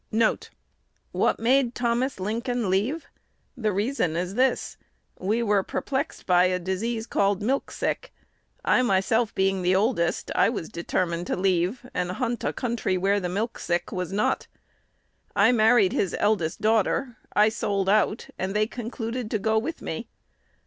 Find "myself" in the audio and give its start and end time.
8.81-9.35